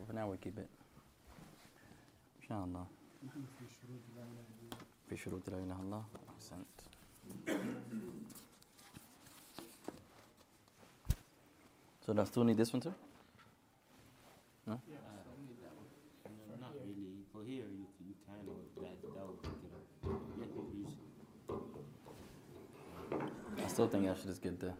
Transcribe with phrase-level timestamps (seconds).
[0.00, 0.68] So for now we keep it.
[2.42, 2.86] Inshallah.
[3.26, 6.04] نحن في شروط لا اله الا الله في شروط لا إله إلا الله
[6.36, 6.76] أحسنت
[12.06, 12.94] So does still need this one too?
[14.68, 14.76] Uh,
[16.60, 17.24] not really.
[17.32, 19.84] For here, you you kind of that that would pick it up.
[20.38, 20.92] Yeah, please.
[23.64, 24.72] I still think I should just get the.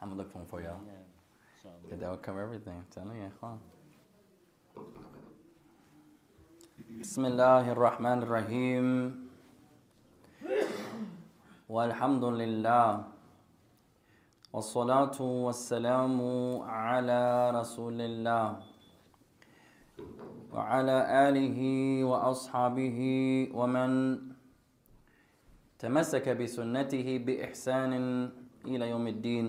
[0.00, 0.80] I'm gonna look for one for y'all.
[0.86, 0.92] Yeah.
[1.62, 2.84] So That that would cover everything.
[2.94, 3.60] Tell me, yeah, come on.
[6.99, 8.87] بسم الله الرحمن الرحيم
[11.69, 12.89] والحمد لله
[14.53, 16.17] والصلاة والسلام
[16.65, 18.47] على رسول الله
[20.53, 20.97] وعلى
[21.29, 21.59] آله
[22.03, 22.99] وأصحابه
[23.53, 23.89] ومن
[25.79, 27.93] تمسك بسنته بإحسان
[28.65, 29.47] إلى يوم الدين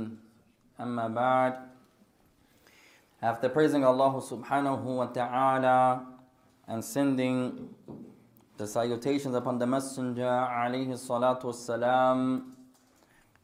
[0.80, 1.69] أما بعد
[3.21, 6.05] After praising Allah subhanahu wa ta'ala
[6.67, 7.69] and sending
[8.57, 12.43] the salutations upon the Messenger alayhi salatu wassalam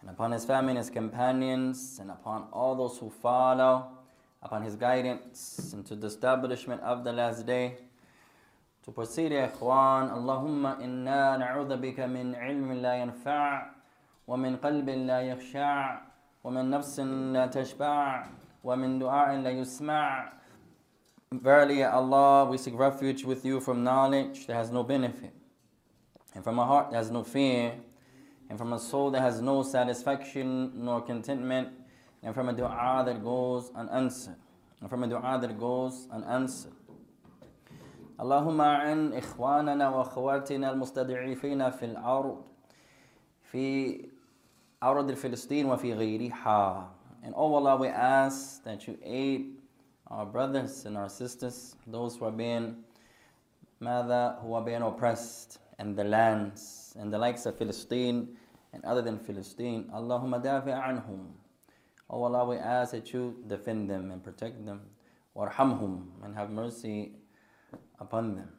[0.02, 3.88] and upon his family and his companions and upon all those who follow
[4.42, 7.78] upon his guidance into the establishment of the last day
[8.84, 13.70] to proceed يا إخوان اللهم إنا نعوذ بك من علم لا ينفع
[14.28, 16.02] ومن قلب لا يخشع
[16.44, 18.26] ومن نفس لا تشبع
[18.67, 20.33] ومن دعاء لا يسمع
[21.33, 25.35] Verily, Allah, we seek refuge with you from knowledge that has no benefit,
[26.35, 27.75] and from a heart that has no fear,
[28.49, 31.69] and from a soul that has no satisfaction nor contentment,
[32.23, 34.37] and from a dua that goes unanswered,
[34.81, 36.73] and from a dua that goes unanswered.
[38.21, 42.45] اللهم عن إخواننا وأخواتنا المستضعفين في الأرض
[43.43, 44.09] في
[44.83, 46.96] أرض فلسطين وفي غيرها.
[47.26, 49.58] And oh Allah, we ask that you aid
[50.08, 52.84] our brothers and our sisters, those who are being
[53.82, 58.38] ماذا who are being oppressed and the lands and the likes of Philistine
[58.74, 59.90] and other than Philistine.
[59.94, 61.34] Allahumma dafi anhum.
[62.10, 64.82] Oh Allah, we ask that you defend them and protect them.
[65.36, 67.14] Warhamhum and have mercy
[68.00, 68.50] upon them.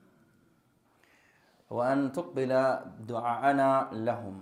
[1.70, 2.52] وأن تقبل
[3.06, 4.36] دعاءنا لهم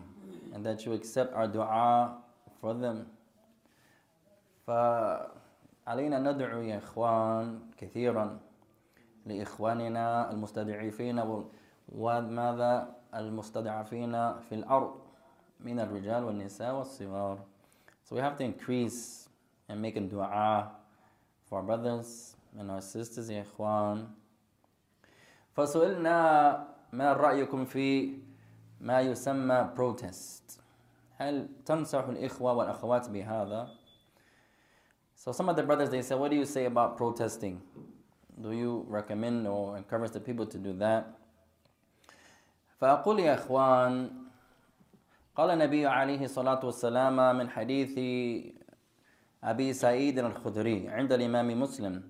[0.53, 2.19] and that you accept our dua
[2.61, 3.07] for them.
[4.68, 8.40] فعلينا ندعو يا إخوان كثيرا
[9.26, 11.44] لإخواننا المستضعفين
[11.90, 14.96] وماذا المستضعفين في الأرض
[15.60, 17.40] من الرجال والنساء والصغار.
[18.04, 19.30] So we have to increase
[19.70, 20.72] and make a dua
[21.46, 24.08] for our brothers and our sisters يا إخوان.
[25.54, 28.18] فسئلنا ما رأيكم في
[28.82, 30.60] ما يسمى protest
[31.18, 33.70] هل تنصح الإخوة والأخوات بهذا؟
[35.15, 37.61] So some of the brothers they said, what do you say about protesting?
[38.41, 41.07] Do you recommend or encourage the people to do that?
[42.81, 44.11] فأقول يا إخوان
[45.37, 47.93] قال النبي عليه الصلاة والسلام من حديث
[49.45, 52.03] أبي سعيد الخدري عند الإمام مسلم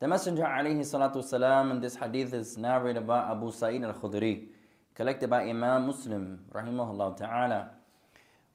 [0.00, 4.48] The Messenger عليه الصلاة والسلام in this hadith is narrated by Abu Sa'id al-Khudri
[4.94, 7.70] collected by Imam Muslim رحمه الله تعالى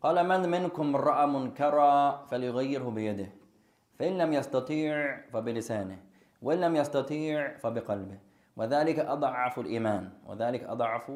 [0.02, 3.30] قال من منكم رأى منكرا فليغيره بيده
[3.98, 5.98] فإن لم يستطيع فبلسانه
[6.42, 8.19] وإن لم يستطيع فبقلبه
[8.56, 11.12] وذلك أضعف الإيمان وذلك أضعف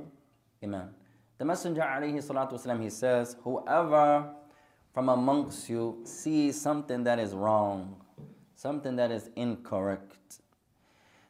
[0.63, 0.93] إيمان
[1.39, 4.31] The Messenger عليه الصلاة والسلام he says whoever
[4.93, 7.97] from amongst you sees something that is wrong
[8.55, 10.41] something that is incorrect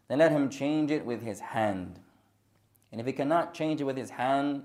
[0.09, 1.99] then let him change it with his hand
[2.93, 4.63] and if he cannot change it with his hand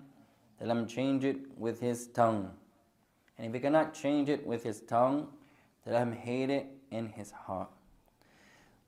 [0.60, 2.52] then let him change it with his tongue
[3.38, 5.28] and if he cannot change it with his tongue
[5.87, 7.69] let him hate it in his heart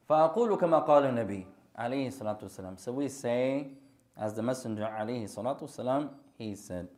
[0.09, 3.69] فأقول كما قال النبي عليه الصلاة والسلام So we say,
[4.16, 6.88] as the Messenger عليه الصلاة والسلام, he said,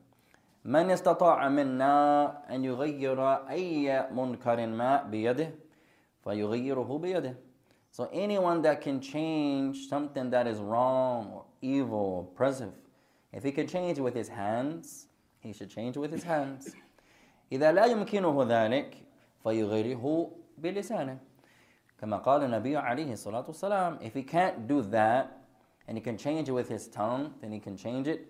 [0.64, 5.50] من استطاع منا أن يغير أي منكر ما بيده
[6.24, 7.34] فيغيره بيده
[7.92, 12.72] So anyone that can change something that is wrong or evil or oppressive,
[13.32, 15.06] if he can change it with his hands,
[15.40, 16.74] he should change it with his hands.
[17.52, 18.94] إذا لا يمكنه ذلك
[19.45, 21.17] فيغيره بلسانه
[21.99, 25.37] كما قال النبي عليه الصلاة والسلام If he can't do that
[25.87, 28.21] and he can change it with his tongue then he can change it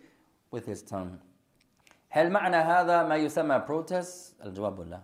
[0.51, 1.19] with his tongue
[2.09, 5.01] هل معنى هذا ما يسمى protest؟ الجواب لا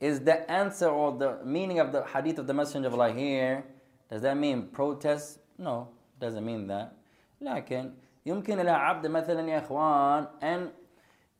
[0.00, 3.64] Is the answer or the meaning of the hadith of the Messenger of Allah here
[4.10, 5.38] Does that mean protest?
[5.58, 5.88] No,
[6.18, 6.92] doesn't mean that
[7.40, 7.92] لكن
[8.26, 10.70] يمكن لعبد مثلا يا إخوان أن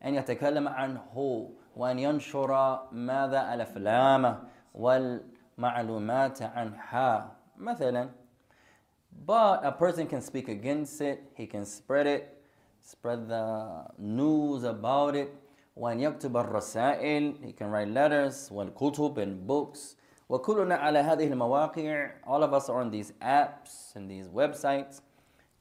[0.04, 1.48] أن يتكلم عنه
[1.78, 2.50] وأن ينشر
[2.92, 4.22] ماذا الأفلام
[4.75, 8.08] والمعلومات عنها مثلا
[9.26, 12.42] But a person can speak against it, he can spread it,
[12.80, 15.30] spread the news about it.
[15.76, 19.96] وأن يكتب الرسائل, he can write letters, والكتب and books.
[20.28, 25.00] وكلنا على هذه المواقع, all of us are on these apps and these websites.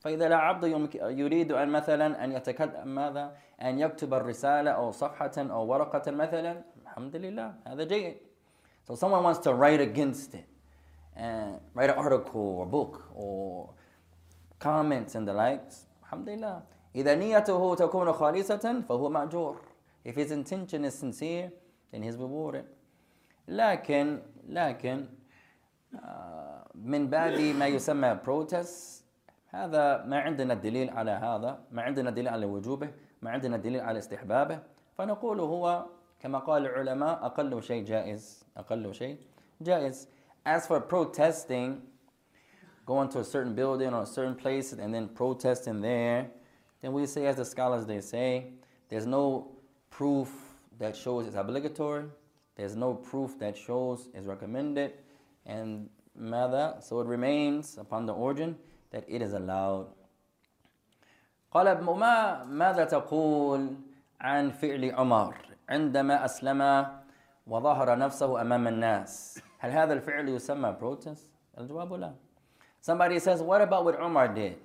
[0.04, 3.32] فإذا العبد يمك- يريد أن مثلا أن يتكلم ماذا؟
[3.62, 8.18] أن يكتب الرسالة أو صفحة أو ورقة مثلا الحمد لله هذا جيد.
[8.88, 10.48] So someone wants to write against it
[11.16, 13.70] and write an article or book or
[14.60, 15.86] comments and the likes.
[16.04, 16.64] Alhamdulillah.
[16.96, 19.56] إذا نيته تكون خالصة فهو مأجور.
[20.06, 21.52] If his intention is sincere,
[21.92, 22.66] then he's rewarded.
[23.48, 25.06] لكن لكن
[25.96, 29.04] آه، من باب ما يسمى protest
[29.48, 32.90] هذا ما عندنا دليل على هذا ما عندنا دليل على وجوبه
[33.23, 34.59] ما عندنا دليل على استحبابه
[34.95, 35.87] فنقول هو
[36.21, 39.17] كما قال العلماء أقل شيء جائز أقل شيء
[39.61, 40.09] جائز
[40.45, 41.83] As for protesting
[42.85, 46.29] going to a certain building or a certain place and then protesting there,
[46.81, 48.47] then we say, as the scholars they say,
[48.89, 49.53] there's no
[49.89, 50.31] proof
[50.79, 52.05] that shows it's obligatory.
[52.57, 54.93] There's no proof that shows it's recommended,
[55.47, 56.75] and mother.
[56.81, 58.57] So it remains upon the origin
[58.91, 59.87] that it is allowed.
[61.58, 63.76] قال وما ماذا تقول
[64.22, 65.36] عن فعل عمر
[65.70, 66.62] عندما أسلم
[67.48, 71.26] وظهر نفسه أمام الناس هل هذا الفعل يسمى protest؟
[71.58, 72.14] الجواب لا
[72.82, 74.58] Somebody says, what about what Umar did?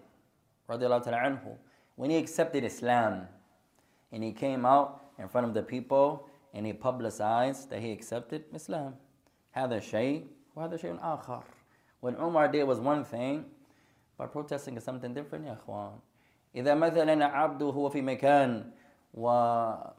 [0.70, 1.56] رضي الله تعالى عنه
[1.96, 3.26] When he accepted Islam
[4.12, 8.44] and he came out in front of the people and he publicized that he accepted
[8.52, 8.96] Islam.
[9.56, 11.42] هذا شيء وهذا شيء آخر.
[12.00, 13.46] When Umar did was one thing,
[14.18, 15.98] but protesting is something different يا أخوان.
[16.54, 18.70] إذا مثلا عبد هو في مكان
[19.14, 19.94] وماذا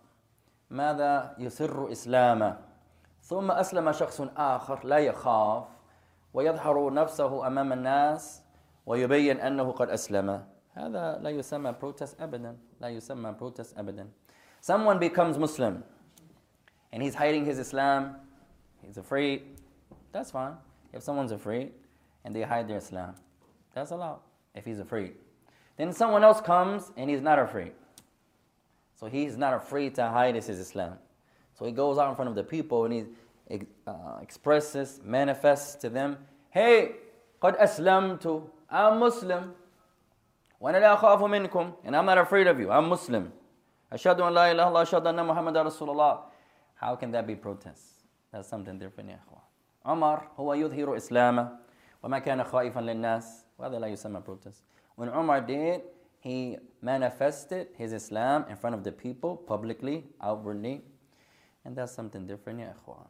[1.38, 2.58] يسر إسلامه
[3.22, 5.68] ثم أسلم شخص آخر لا يخاف
[6.34, 8.44] ويظهر نفسه أمام الناس
[8.86, 14.08] ويبين أنه قد أسلم هذا لا يسمى protest أبدا لا يسمى protest أبدا
[14.62, 15.84] Someone becomes Muslim
[16.94, 18.16] and he's hiding his Islam
[18.82, 19.44] he's afraid
[20.12, 20.56] that's fine
[20.94, 21.72] if someone's afraid
[22.24, 23.16] and they hide their Islam
[23.74, 24.20] that's allowed
[24.56, 25.16] if he's afraid
[25.77, 27.73] then someone else comes and he's not afraid
[28.95, 30.99] so he's not afraid to hide his Islam
[31.59, 33.05] so he goes out in front of the people and he
[33.87, 36.19] uh, expresses, manifests to them,
[36.51, 36.93] Hey,
[37.43, 39.55] قد أسلمت, I'm Muslim.
[40.61, 43.33] وأنا لا أخاف منكم, and I'm not afraid of you, I'm Muslim.
[43.93, 46.21] أشهد أن لا إله إلا الله أشهد أن محمد رسول الله.
[46.75, 48.05] How can that be protest?
[48.33, 49.43] That's something different يا أخوان.
[49.87, 51.49] عمر هو يظهر إسلامه
[52.03, 54.63] وما كان خائفا للناس وهذا لا يسمى protest.
[54.97, 55.83] When Umar did,
[56.21, 60.83] he manifested his Islam in front of the people publicly, outwardly,
[61.65, 63.07] and that's something different يا إخوان.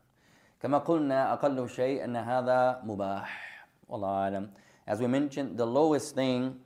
[0.60, 3.30] كما قلنا أقل شيء أن هذا مباح
[3.88, 4.50] والله أعلم
[4.86, 6.58] As we mentioned, the lowest thing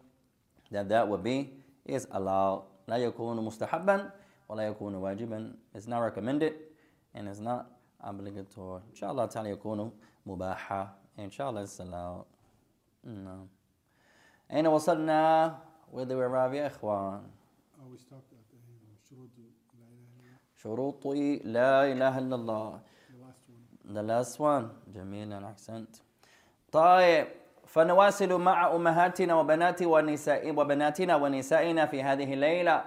[0.70, 1.52] that that would be
[1.84, 2.64] is allowed.
[2.88, 4.10] لا يكون مستحبا
[4.49, 5.54] ولا يكون واجبا.
[5.75, 6.54] It's not recommended
[7.14, 7.66] and it's not
[8.00, 8.82] obligatory.
[8.90, 9.93] إن شاء الله تعالى يكون
[10.26, 10.88] مباحا.
[11.19, 12.26] إن شاء الله it's allowed.
[13.04, 13.49] نعم.
[14.52, 15.58] أين وصلنا؟
[15.93, 17.22] Where do we arrive يا إخوان؟
[17.78, 19.02] Oh, we stopped at the end of
[20.56, 21.40] شروط لا إله إلا الله.
[21.43, 22.81] شروط لا إله إلا الله.
[23.10, 23.94] The last one.
[23.94, 25.96] The last one جميلا أحسنت
[26.72, 27.26] طيب
[27.66, 32.85] فنواصل مع أمهاتنا وبنات ونساء وبناتنا ونسائنا في هذه الليلة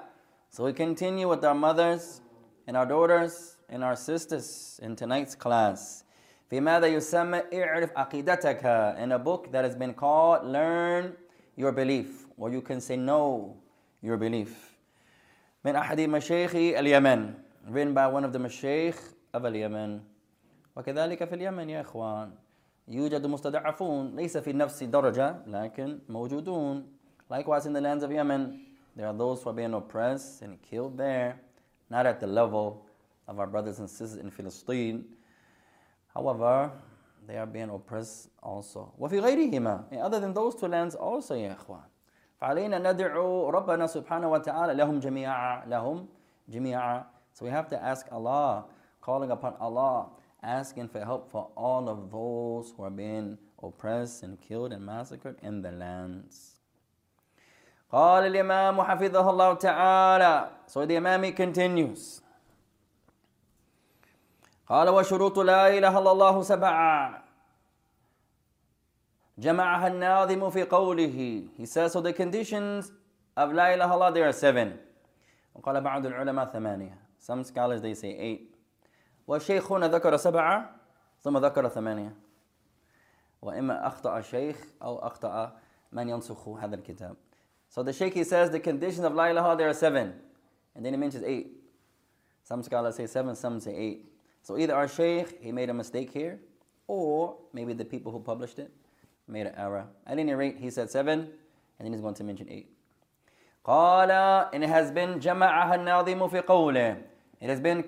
[0.49, 2.21] So we continue with our mothers
[2.67, 6.03] and our daughters and our sisters in tonight's class
[6.49, 11.13] في ماذا يسمى اعرف عقيدتك in a book that has been called Learn
[11.55, 13.55] Your Belief or you can say Know
[14.01, 14.75] Your Belief
[15.65, 17.33] من أحد مشايخ اليمن
[17.69, 19.99] written by one of the مشايخ of اليمن
[20.75, 22.31] وكذلك في اليمن يا إخوان
[22.87, 26.85] يوجد مستضعفون ليس في نفس درجة لكن موجودون
[27.33, 28.59] likewise in the lands of Yemen
[28.95, 31.39] there are those who are being oppressed and killed there
[31.89, 32.85] not at the level
[33.27, 35.05] of our brothers and sisters in Palestine
[36.13, 36.71] however
[37.27, 41.53] they are being oppressed also وفي غيرهما and other than those two lands also يا
[41.53, 41.87] إخوان
[42.41, 46.07] فعلينا ندعو ربنا سبحانه وتعالى لهم جميعا لهم
[46.49, 48.65] جميعا so we have to ask Allah
[49.01, 50.07] calling upon Allah
[50.45, 55.35] asking for help for all of those who are being oppressed and killed and massacred
[55.41, 56.51] in the lands.
[57.91, 62.21] قال الإمام حفظه الله تعالى So the Imam continues.
[64.70, 67.22] قال وشروط لا إله إلا الله سبعة
[69.38, 72.92] جمعها الناظم في قوله He says so the conditions
[73.36, 74.78] of لا إله إلا الله there are seven
[75.54, 78.56] وقال بعض العلماء ثمانية Some scholars they say eight
[79.26, 80.70] وشيخنا ذكر سبعة
[81.20, 82.14] ثم ذكر ثمانية
[83.42, 85.56] وإما أخطأ الشيخ أو أخطأ
[85.92, 87.16] من ينسخ هذا الكتاب
[87.68, 90.14] So the Shaykh he says the conditions of La ilaha there are seven.
[90.74, 91.52] And then he mentions eight.
[92.42, 94.09] Some scholars say seven, some say eight.
[94.41, 96.39] So either our Shaykh, he made a mistake here,
[96.87, 98.71] or maybe the people who published it
[99.27, 99.87] made an error.
[100.05, 101.19] At any rate, he said seven,
[101.79, 102.71] and then he's going to mention eight.
[103.65, 104.11] قال
[104.53, 106.97] and it has been جمعها الناظم في قوله
[107.41, 107.83] It has been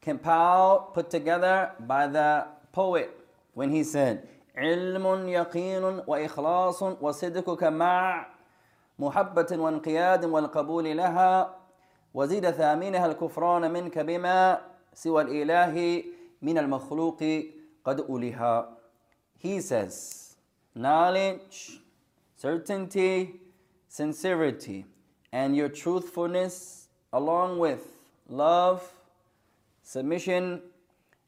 [0.00, 3.10] compiled, put together by the poet
[3.54, 4.26] when he said
[4.56, 8.26] علم يقين وإخلاص وصدقك مع
[8.98, 11.56] محبة وانقياد والقبول لها
[12.14, 14.60] وزيد ثامنها الكفران منك بما
[14.94, 16.04] سوى الإله
[16.42, 17.22] من المخلوق
[17.84, 18.68] قد أولها
[19.38, 20.36] He says
[20.74, 21.80] knowledge,
[22.36, 23.40] certainty,
[23.88, 24.84] sincerity,
[25.32, 27.86] and your truthfulness along with
[28.28, 28.82] love,
[29.82, 30.60] submission,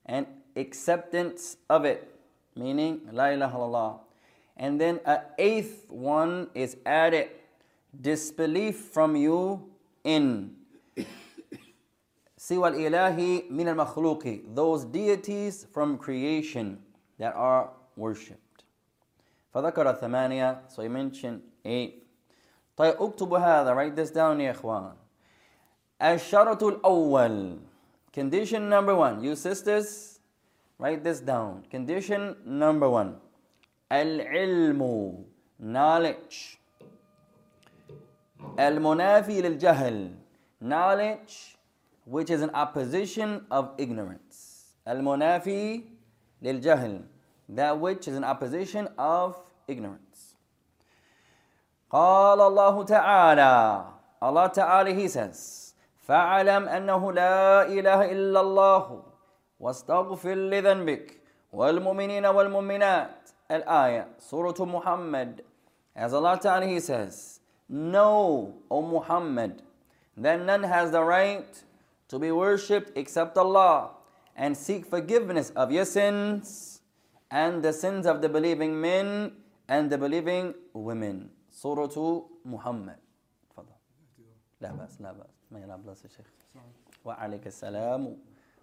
[0.07, 2.09] and acceptance of it,
[2.57, 4.01] meaning La ilaha illallah.
[4.57, 7.31] And then an eighth one is added
[7.99, 9.71] disbelief from you
[10.05, 10.54] in
[12.52, 16.78] ilahi min al makhluqi those deities from creation
[17.18, 18.64] that are worshipped
[19.54, 22.04] فذكر ثمانية so he mentioned eight
[22.78, 24.94] طيب اكتبوا هذا write this down يا إخوان
[26.02, 27.58] الشرط الأول
[28.12, 30.20] condition number one you sisters
[30.78, 33.20] write this down condition number one
[33.92, 35.24] العلم
[35.60, 36.58] knowledge
[38.60, 40.12] المنافي للجهل
[40.64, 41.55] knowledge
[42.05, 45.83] which is an opposition of ignorance المنافي
[46.43, 47.03] للجهل
[47.49, 49.37] that which is an opposition of
[49.69, 50.37] ignorance
[51.91, 53.85] قال الله تعالى
[54.23, 55.75] Allah Ta'ala he says
[56.09, 59.03] فاعلم أنه لا إله إلا الله
[59.61, 61.21] واستغفر لذنبك
[61.53, 65.41] والمؤمنين والمؤمنات الآية سورة محمد
[65.97, 67.41] as Allah Ta'ala he says
[67.73, 69.63] Know, O Muhammad,
[70.17, 71.47] that none has the right
[72.09, 73.93] to be worshipped except Allah,
[74.37, 76.81] and seek forgiveness of your sins
[77.31, 79.33] and the sins of the believing men
[79.69, 81.31] and the believing women.
[81.51, 81.89] Surah
[82.45, 82.99] Muhammad.
[83.55, 83.75] تفضل.
[84.61, 86.27] لا بأس لا بأس ما يلعب بلاس يا شيخ
[87.05, 88.17] وعليك السلام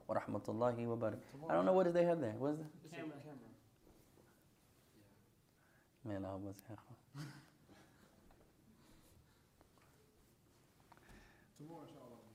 [0.08, 3.18] ورحمة الله وبركاته I don't know what did they have there what is that Camera,
[3.24, 3.52] camera.
[6.06, 6.98] ما يلعب بلاس يا أخوان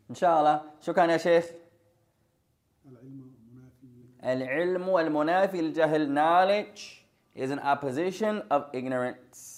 [0.10, 0.62] إن شاء الله.
[0.82, 1.46] شكرا يا شيخ؟
[2.86, 3.88] العلم منافي
[4.24, 6.80] العلم المنافي للجهل knowledge
[7.36, 9.58] is an opposition of ignorance.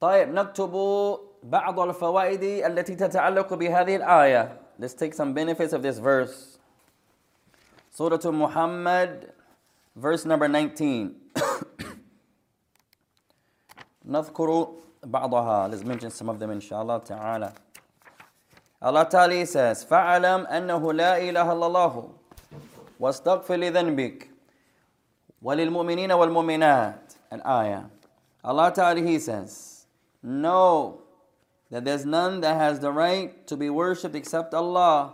[0.00, 0.72] طيب نكتب
[1.42, 4.60] بعض الفوائد التي تتعلق بهذه الآية.
[4.78, 6.58] Let's take some benefits of this verse.
[7.92, 9.30] سورة محمد
[9.96, 11.14] verse number 19
[14.04, 14.68] نذكر
[15.03, 17.53] بعضها Let's mention some of them إن شاء الله تعالى
[18.83, 22.09] Allah Ta'ala says, فَعَلَمْ أَنَّهُ لَا إِلَهَ إِلَّا اللَّهُ
[22.99, 24.27] وَاسْتَغْفِرْ لِذَنْبِكَ
[25.43, 27.83] وَلِلْمُؤْمِنِينَ وَالْمُؤْمِنَاتِ An ayah.
[28.43, 29.85] Allah Ta'ala He says,
[30.23, 31.01] Know
[31.69, 35.13] that there's none that has the right to be worshipped except Allah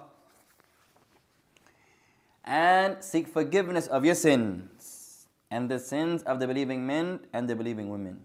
[2.46, 7.56] and seek forgiveness of your sins and the sins of the believing men and the
[7.56, 8.22] believing women.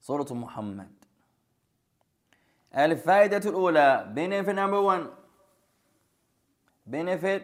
[0.00, 0.88] Surah Muhammad.
[2.76, 5.08] الفائدة الأولى benefit number one
[6.86, 7.42] benefit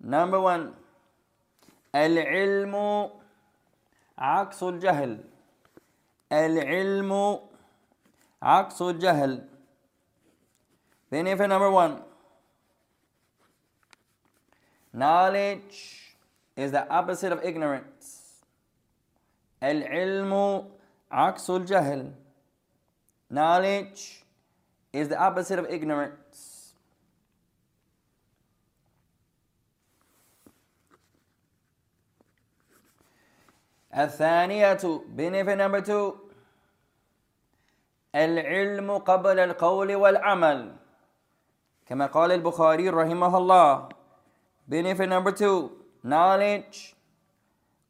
[0.00, 0.74] number one
[1.94, 2.74] العلم
[4.18, 5.24] عكس الجهل
[6.32, 7.40] العلم
[8.42, 9.48] عكس الجهل
[11.10, 12.02] benefit number one
[14.92, 16.16] knowledge
[16.56, 18.42] is the opposite of ignorance
[19.62, 20.75] العلم
[21.11, 22.11] عكس الجهل
[23.31, 24.25] Knowledge
[24.91, 26.73] is the opposite of ignorance.
[33.93, 34.77] الثانية
[35.15, 36.15] benefit number two
[38.15, 40.75] العلم قبل القول والعمل
[41.85, 43.89] كما قال البخاري رحمه الله
[44.69, 45.71] benefit number two
[46.03, 46.95] knowledge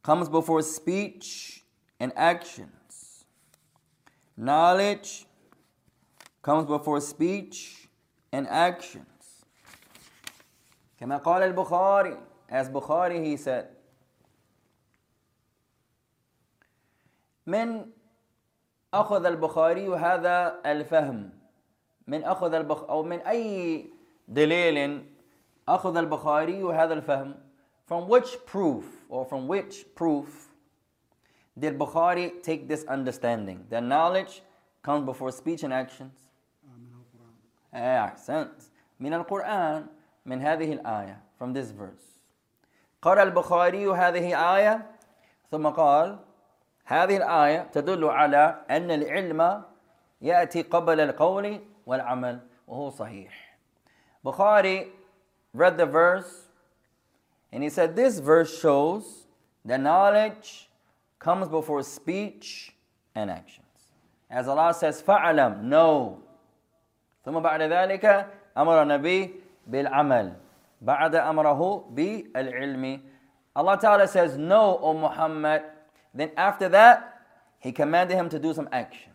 [0.02, 1.62] comes before speech
[2.00, 2.75] and actions
[4.36, 5.26] knowledge
[6.42, 7.88] comes before speech
[8.32, 9.44] and actions
[11.00, 12.16] كما قال البخاري
[12.48, 13.66] as Bukhari he said
[17.46, 17.90] من
[18.94, 21.30] أخذ البخاري هذا الفهم
[22.06, 23.90] من أخذ البخ أو من أي
[24.28, 25.06] دليل
[25.68, 27.34] أخذ البخاري هذا الفهم
[27.86, 30.45] from which proof or from which proof
[31.58, 34.42] did Bukhari take this understanding that knowledge
[34.82, 36.18] comes before speech and actions?
[36.64, 37.34] آه، من القرآن
[37.74, 38.62] آه، أحسنت
[39.00, 39.86] من القرآن
[40.26, 42.20] من هذه الآية from this verse
[43.02, 44.90] قرأ البخاري هذه آية
[45.50, 46.18] ثم قال
[46.84, 49.62] هذه الآية تدل على أن العلم
[50.20, 53.52] يأتي قبل القول والعمل وهو صحيح
[54.24, 54.86] Bukhari
[55.52, 56.48] read the verse
[57.52, 59.26] and he said this verse shows
[59.64, 60.65] that knowledge
[61.18, 62.74] comes before speech
[63.14, 63.66] and actions
[64.30, 66.22] as Allah says فَعْلَمْ know
[67.24, 68.26] ثم بعد ذلك
[68.58, 69.34] أمر النبي
[69.66, 70.32] بالعمل
[70.82, 73.00] بعد أمره بالعلم
[73.54, 75.62] Allah Ta'ala says no O Muhammad
[76.14, 77.20] then after that
[77.58, 79.12] he commanded him to do some action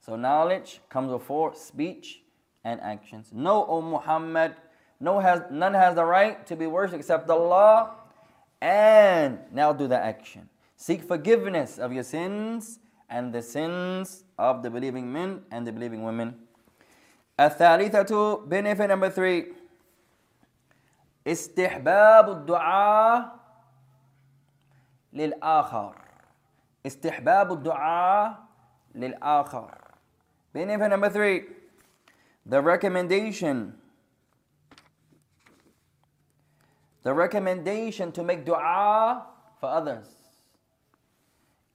[0.00, 2.22] so knowledge comes before speech
[2.62, 4.54] and actions no O Muhammad
[5.00, 7.90] no has, none has the right to be worshipped except Allah
[8.60, 10.48] and now do the action
[10.78, 16.02] seek forgiveness of your sins and the sins of the believing men and the believing
[16.02, 16.34] women
[17.38, 19.54] الثالثة benefit number three
[21.26, 23.36] استحباب الدعاء
[25.12, 25.94] للآخر
[26.86, 28.44] استحباب الدعاء
[28.94, 29.70] للآخر
[30.52, 31.44] benefit number three
[32.46, 33.74] the recommendation
[37.02, 39.26] the recommendation to make dua
[39.60, 40.17] for others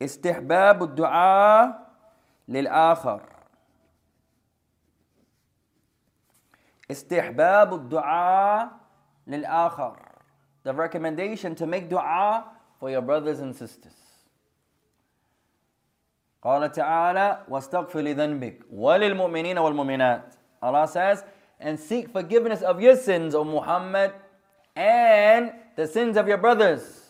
[0.04, 1.86] استحباب الدعاء
[2.48, 3.22] للآخر
[6.90, 8.70] استحباب الدعاء
[9.26, 9.96] للآخر
[10.64, 12.44] the recommendation to make dua
[12.78, 13.92] for your brothers and sisters
[16.42, 21.24] قال تعالى واستغفر لذنبك وللمؤمنين والمؤمنات Allah says
[21.60, 24.12] and seek forgiveness of your sins O Muhammad
[24.76, 27.04] and the sins of your brothers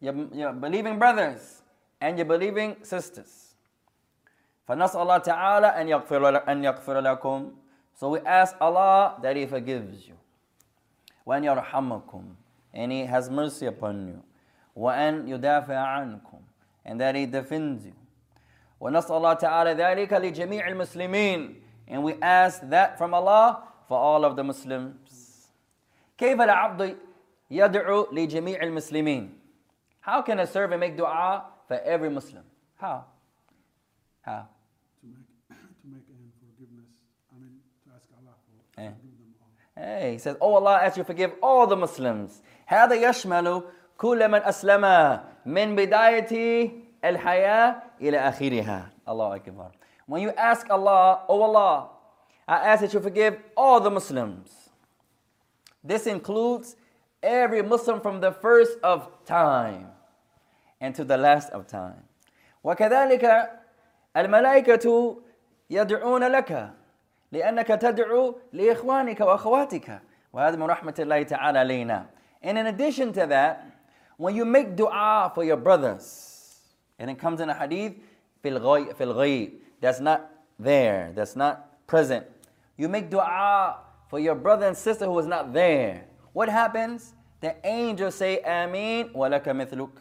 [0.00, 1.55] your, your believing brothers
[1.99, 3.51] and your believing sisters
[4.67, 7.51] فنسأل الله تعالى أن يغفر أن يغفر لكم
[7.93, 10.15] So we ask Allah that He forgives you.
[11.27, 12.23] وأن يرحمكم
[12.73, 14.23] and He has mercy upon you.
[14.75, 16.39] وأن يدافع عنكم
[16.85, 17.93] and that He defends you.
[18.79, 21.55] ونسأل الله تعالى ذلك لجميع المسلمين
[21.87, 25.49] and we ask that from Allah for all of the Muslims.
[26.17, 26.97] كيف العبد
[27.51, 29.29] يدعو لجميع المسلمين?
[29.99, 32.43] How can a servant make dua for every Muslim?
[32.75, 33.05] How?
[34.21, 34.47] How?
[35.01, 35.27] to make
[35.81, 36.89] to make an forgiveness.
[37.31, 38.89] I mean to ask Allah for Eh.
[38.89, 39.49] forgive them all.
[39.83, 42.41] Hey, he says, Oh Allah, I ask you to forgive all the Muslims.
[42.67, 43.63] هذا يشمل
[43.97, 44.83] كل من أسلم
[45.45, 46.71] من بداية
[47.03, 48.89] الحياة إلى آخرها.
[49.07, 49.71] Allah Akbar.
[50.05, 51.89] When you ask Allah, Oh Allah,
[52.47, 54.69] I ask that you forgive all the Muslims.
[55.83, 56.75] This includes
[57.23, 59.87] every Muslim from the first of time
[60.79, 62.03] and to the last of time.
[62.63, 63.49] وكذلك
[64.17, 65.17] الملائكة
[65.69, 66.69] يدعون لك
[67.31, 70.01] لأنك تدعو لإخوانك وأخواتك
[70.33, 72.05] وهذا من رحمة الله تعالى علينا.
[72.43, 73.65] And in addition to that,
[74.17, 76.57] when you make dua for your brothers,
[76.99, 77.93] and it comes in a hadith,
[78.43, 79.51] في الغي- في الغيب,
[79.81, 82.25] that's not there, that's not present.
[82.77, 83.77] You make dua
[84.09, 86.05] for your brother and sister who is not there.
[86.33, 87.13] What happens?
[87.39, 89.91] The angels say, Ameen, walaka mithluk.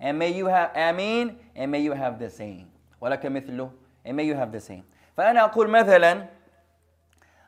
[0.00, 2.68] And may you have Ameen, and may you have the same.
[3.00, 3.70] walaka mithlu,
[4.04, 4.84] and may you have the same.
[5.16, 6.26] فأنا أقول مثلا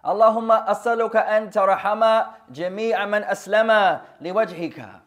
[0.07, 2.03] اللهم أسألك أن ترحم
[2.51, 5.01] جميع من أسلم لوجهك.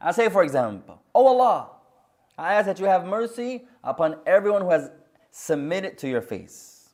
[0.00, 1.70] I say for example, Oh Allah,
[2.36, 4.90] I ask that you have mercy upon everyone who has
[5.30, 6.90] submitted to your face.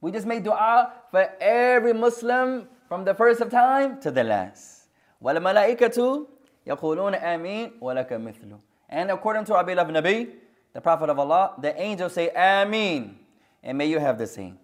[0.00, 4.88] We just make dua for every Muslim from the first of time to the last.
[5.22, 6.26] وَالْمَلَائِكَةُ
[6.66, 10.30] يَقُولُونَ آمين وَلَكَ مِثْلُ And according to our beloved Nabi,
[10.72, 13.16] the Prophet of Allah, the angels say Ameen,
[13.62, 14.58] and may you have the same.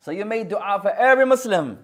[0.00, 1.78] So you make dua for every Muslim.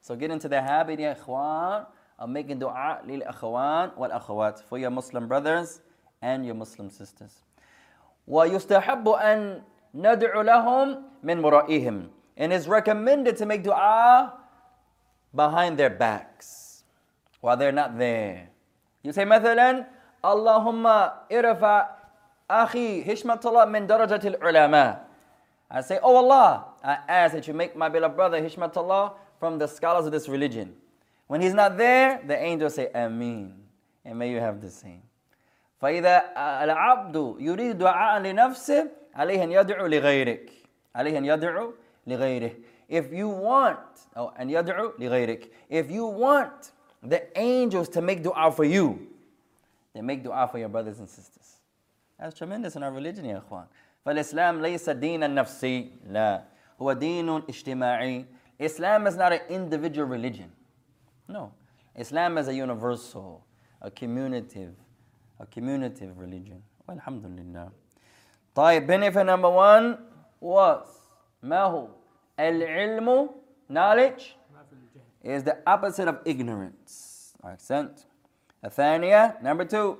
[0.00, 1.86] So get into the habit, ya ikhwan,
[2.18, 5.80] of making dua lil akhwan wal akhawat for your Muslim brothers
[6.22, 7.42] and your Muslim sisters.
[8.28, 9.62] ويستحب أن
[9.94, 14.34] ندعو لهم من ورائهم and it's recommended to make dua
[15.34, 16.84] behind their backs
[17.40, 18.50] while they're not there.
[19.02, 19.86] You say مثلا
[20.24, 20.86] اللهم
[21.32, 21.88] ارفع
[22.50, 25.08] أخي هشمة الله من درجة العلماء.
[25.70, 29.66] I say, Oh Allah, I ask that you make my beloved brother Hishmatullah from the
[29.66, 30.74] scholars of this religion.
[31.26, 33.52] When he's not there, the angels say, Ameen.
[34.04, 35.02] And may you have the same.
[35.82, 36.22] فإذا
[36.64, 40.50] العبد يريد دعاء لنفسه عليه أن يدعو لغيرك
[40.94, 41.72] عليه أن يدعو
[42.06, 42.50] لغيره
[42.88, 43.78] If you want
[44.16, 46.72] oh, أن يدعو لغيرك If you want
[47.02, 49.06] the angels to make dua for you
[49.94, 51.58] then make dua for your brothers and sisters
[52.18, 53.66] That's tremendous in our religion يا إخوان.
[54.04, 56.44] فالإسلام ليس دينا نفسي لا
[56.80, 58.26] هو دين اجتماعي.
[58.58, 60.50] Islam is not an individual religion.
[61.28, 61.52] No.
[61.94, 63.44] Islam is a universal,
[63.80, 64.74] a communitive,
[65.38, 66.62] a communitive religion.
[66.88, 67.70] Alhamdulillah.
[68.54, 69.98] طيب benefit number one
[70.40, 70.86] was
[71.42, 71.88] ما هو؟
[72.40, 73.30] العلم
[73.70, 74.34] knowledge
[75.22, 77.34] is the opposite of ignorance.
[77.44, 78.06] Accent.
[78.64, 79.96] الثانية number two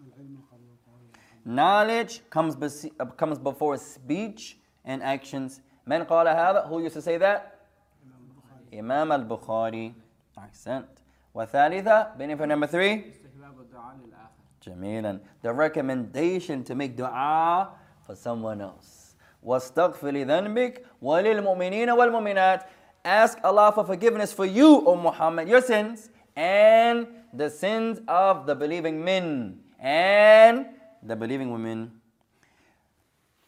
[0.00, 1.10] العلم قبل القول
[1.46, 5.60] knowledge comes bes- uh, comes before speech and actions.
[5.86, 6.68] من قال هذا?
[6.68, 7.58] Who used to say that?
[8.72, 9.94] Imam al-Bukhari.
[10.38, 10.86] Accent.
[11.34, 14.30] وثالثة benefit number three استحباب الدعاء للآخر
[14.62, 17.68] جميلا the recommendation to make dua
[18.06, 22.62] for someone else واستغفر لذنبك وللمؤمنين والمؤمنات
[23.04, 28.54] ask Allah for forgiveness for you O Muhammad your sins and the sins of the
[28.54, 30.66] believing men and
[31.02, 31.90] the believing women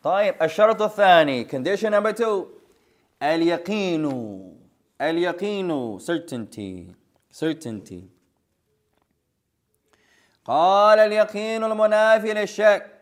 [0.04, 2.48] طيب الشرط الثاني condition number two
[3.22, 4.04] اليقين
[5.00, 6.92] اليقين certainty
[7.30, 8.02] certainty
[10.44, 12.92] قال اليقين المنافي للشك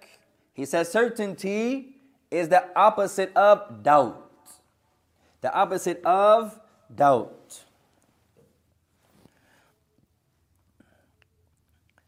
[0.53, 1.97] He says certainty
[2.31, 4.31] is the opposite of doubt.
[5.41, 6.61] The opposite of
[6.95, 7.64] doubt.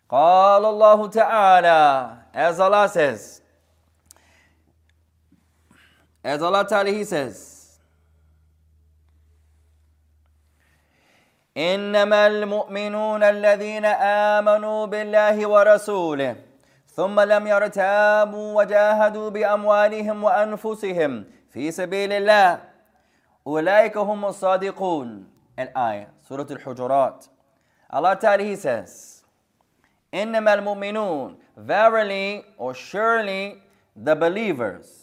[0.09, 3.41] قال الله تعالى as Allah says.
[6.23, 7.57] As Allah Ta'ala He says
[11.57, 13.85] إنما المؤمنون الذين
[14.37, 16.35] آمنوا بالله ورسوله
[16.87, 22.59] ثم لم يرتابوا وجاهدوا بأموالهم وأنفسهم في سبيل الله.
[23.47, 25.29] أولئك هم الصادقون.
[25.59, 27.25] الآية سورة الحجرات.
[27.89, 29.16] Allah Ta'ala He says
[30.14, 33.62] إنما المؤمنون verily or surely
[33.96, 35.02] the believers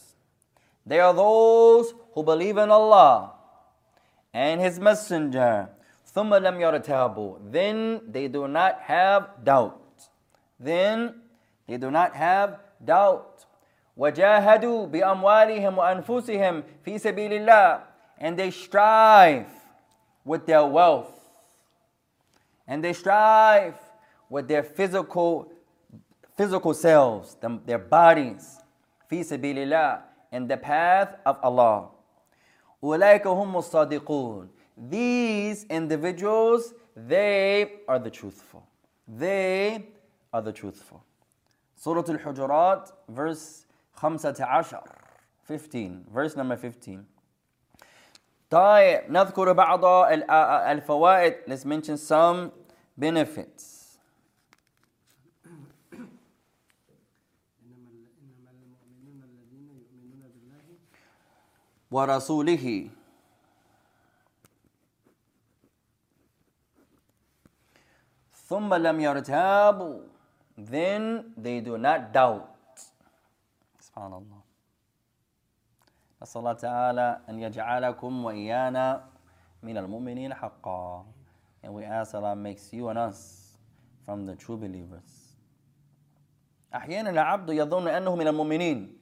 [0.89, 3.33] they are those who believe in Allah
[4.33, 5.69] and His Messenger.
[6.15, 7.51] ثم لم يرتابوا.
[7.51, 10.09] Then they do not have doubt.
[10.59, 11.21] Then
[11.67, 13.45] they do not have doubt.
[13.97, 17.81] وجاهدوا بأموالهم وأنفسهم في سبيل الله.
[18.17, 19.51] And they strive
[20.25, 21.29] with their wealth.
[22.67, 23.75] And they strive
[24.29, 25.51] with their physical
[26.37, 28.61] physical selves, them- their bodies.
[29.09, 30.01] في سبيل الله.
[30.31, 31.89] In the path of Allah.
[32.83, 34.49] أولئك هم الصادقون.
[34.77, 38.63] These individuals, they are the truthful.
[39.07, 39.83] They
[40.33, 41.03] are the truthful.
[41.75, 44.83] Surah Al-Hujurat, verse 15,
[45.43, 47.05] 15, verse number 15.
[48.51, 51.33] طيب نذكر بعض ال- الفوائد.
[51.47, 52.51] Let's mention some
[52.97, 53.72] benefits.
[61.94, 62.90] ورسوله.
[68.34, 70.00] ثم لم يرتابوا.
[70.58, 72.50] Then they do not doubt.
[73.78, 74.40] سبحان الله.
[76.22, 78.86] نسأل الله تعالى أن يجعلكم وإيانا
[79.62, 81.06] من المؤمنين حقا.
[81.62, 83.54] And we ask Allah makes you and us
[84.04, 85.38] from the true believers.
[86.74, 88.98] أحيانا العبد يظن أنه من المؤمنين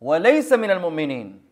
[0.00, 1.43] وليس من المؤمنين.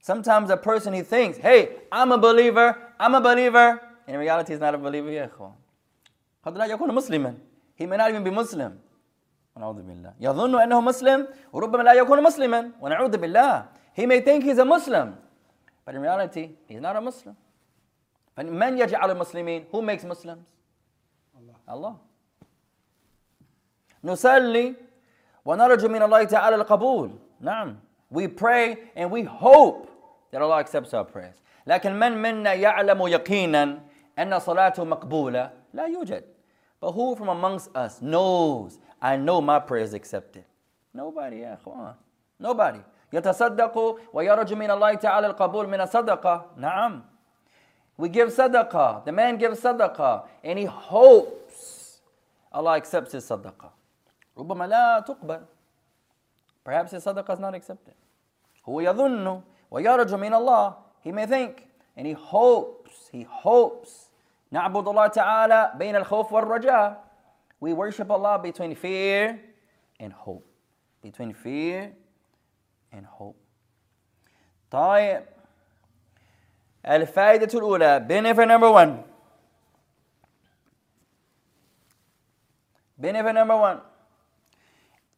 [0.00, 3.80] Sometimes a person he thinks, hey, I'm a believer, I'm a believer.
[4.06, 5.54] In reality, he's not a believer يا إخوان.
[6.44, 7.36] قد لا يكون مسلما.
[7.74, 8.78] He may not even be Muslim.
[9.56, 10.14] ونعوذ بالله.
[10.20, 12.72] يظن أنه مسلم وربما لا يكون مسلما.
[12.80, 13.66] ونعوذ بالله.
[13.94, 15.16] He may think he's a Muslim.
[15.84, 17.36] But in reality, he's not a Muslim.
[18.38, 19.66] من يجعل المسلمين?
[19.70, 20.48] Who makes Muslims?
[21.66, 21.96] Allah.
[24.04, 24.74] نصلي
[25.44, 27.76] ونرجو من الله تعالى القبول نعم
[28.10, 29.88] we pray and we hope
[30.30, 33.80] that Allah accepts our prayers لكن من منا يعلم يقينا
[34.18, 36.24] أن صلاته مقبولة لا يوجد
[36.80, 40.44] but who from amongst us knows I know my prayer is accepted
[40.94, 41.94] nobody يا أخوان
[42.40, 42.80] nobody
[43.12, 47.14] يتصدق ويرجو من الله تعالى القبول من الصدقة نعم
[47.96, 49.04] we give sadaqah.
[49.04, 52.00] The man gives sadaqah and he hopes
[52.52, 53.70] Allah accepts his sadaqah.
[54.36, 55.40] ربما لا تقبل.
[56.68, 57.94] Perhaps his sadaqah is not accepted.
[58.68, 60.76] هو يظن ويرجو من الله.
[61.00, 64.10] He may think and he hopes, he hopes.
[64.52, 66.96] نعبد الله تعالى بين الخوف والرجاء.
[67.60, 69.40] We worship Allah between fear
[70.00, 70.46] and hope.
[71.02, 71.92] Between fear
[72.92, 73.36] and hope.
[74.70, 75.24] طيب
[76.86, 79.04] الفائدة الأولى benefit number one
[82.98, 83.80] benefit number one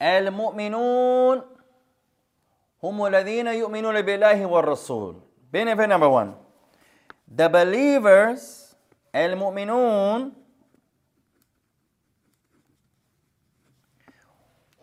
[0.02, 1.42] المؤمنون
[2.84, 5.16] هم الذين يؤمنون بالله والرسول
[5.54, 6.34] benefit number one
[7.28, 8.76] the believers
[9.16, 10.34] المؤمنون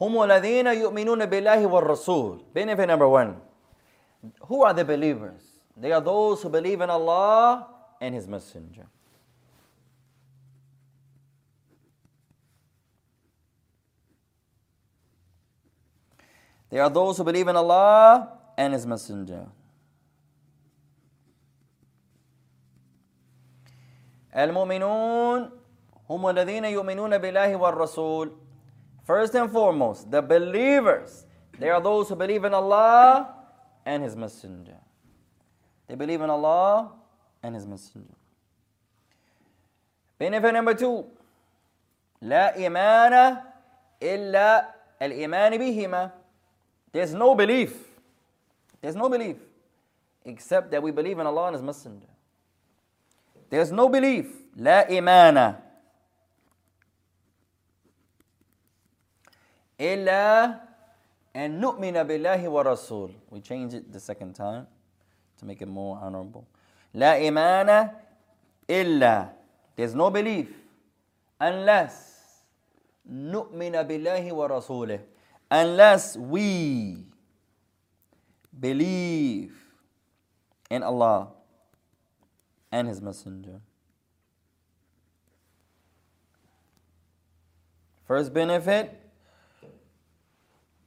[0.01, 3.41] هم الذين يؤمنون بالله والرسول benefit number one
[4.47, 5.43] who are the believers
[5.77, 7.67] they are those who believe in Allah
[8.01, 8.87] and his messenger
[16.70, 19.48] They are those who believe in Allah and His Messenger.
[24.36, 25.52] المؤمنون
[26.10, 28.32] هم الذين يؤمنون بالله والرسول
[29.04, 31.26] First and foremost, the believers,
[31.60, 33.36] they are those who believe in Allah
[33.86, 34.78] and His Messenger.
[35.88, 36.94] They believe in Allah
[37.44, 38.16] and His Messenger.
[40.18, 41.06] Benefit number two,
[42.22, 43.38] لا إيمان
[44.02, 44.66] إلا
[45.02, 46.12] الإيمان بهما.
[46.93, 47.77] there's no belief.
[48.81, 49.37] There's no belief
[50.25, 52.07] except that we believe in Allah and His Messenger.
[53.51, 54.27] There's no belief.
[54.57, 55.57] La imana.
[59.79, 60.61] Illa
[61.37, 63.11] أن نؤمن بالله wa.
[63.31, 64.67] We change it the second time
[65.39, 66.47] to make it more honorable.
[66.95, 67.93] La imana
[68.67, 69.31] illa.
[69.77, 70.49] There's no belief
[71.41, 72.43] unless
[73.09, 75.01] نؤمن بالله ورسوله
[75.50, 77.06] unless we
[78.60, 79.54] believe
[80.70, 81.30] in Allah
[82.72, 83.62] and His Messenger.
[88.08, 89.00] First benefit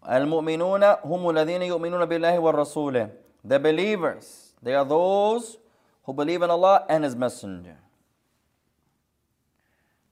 [0.07, 3.11] المؤمنون هم الذين يؤمنون بالله والرسول
[3.45, 5.57] The believers, they are those
[6.05, 7.77] who believe in Allah and His Messenger.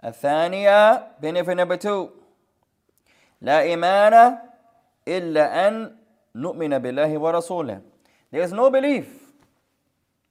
[0.04, 2.12] الثانية benefit number two
[3.41, 4.37] لا إيمان
[5.07, 5.95] إلا أن
[6.35, 7.81] نؤمن بالله ورسوله
[8.31, 9.07] There is no belief,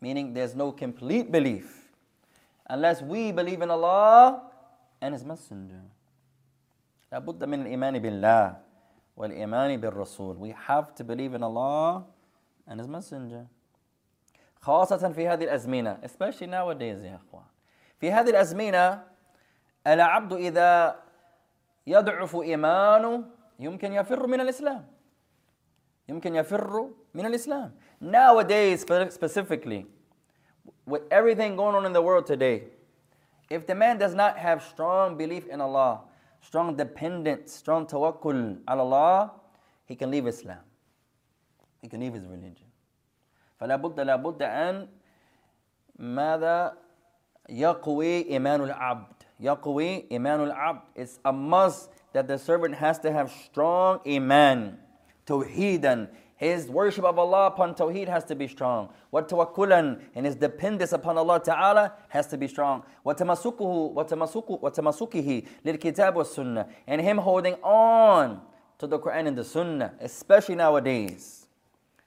[0.01, 1.91] meaning there's no complete belief,
[2.71, 4.43] unless we believe in Allah
[5.01, 5.83] and His Messenger.
[7.13, 8.57] لابد من الإيمان بالله
[9.17, 10.39] والإيمان بالرسول.
[10.39, 12.05] We have to believe in Allah
[12.69, 13.47] and His Messenger.
[14.61, 17.47] خاصة في هذه الأزمنة, especially nowadays يا أخوان.
[18.01, 19.03] في هذه الأزمنة
[19.87, 20.97] العبد إذا
[21.88, 23.24] يضعف إيمانه
[23.60, 24.88] يمكن يفر من الإسلام.
[26.10, 27.72] يمكن يفر من الإسلام.
[28.02, 29.86] Nowadays, specifically,
[30.86, 32.64] with everything going on in the world today,
[33.50, 36.02] if the man does not have strong belief in Allah,
[36.42, 39.32] strong dependence, strong tawakkul على Allah,
[39.86, 40.60] he can leave Islam.
[41.82, 42.68] He can leave his religion.
[43.60, 44.90] فلا بد لا بد أن
[46.00, 46.78] ماذا
[47.50, 53.32] يقوي إيمان العبد يقوي إيمان العبد It's a must that the servant has to have
[53.32, 54.78] strong iman
[55.26, 56.08] توحيدا
[56.44, 58.90] his worship of Allah upon Tawheed has to be strong.
[59.14, 62.84] وَتَوَكُّلًا And his dependence upon Allah Ta'ala has to be strong.
[63.06, 68.42] وَتَمَسُكُهُ وَتَمَسُكُ وَتَمَسُكِهِ لِلْكِتَابِ وَالسُّنَّةِ And him holding on
[68.80, 71.48] to the Quran and the Sunnah, especially nowadays,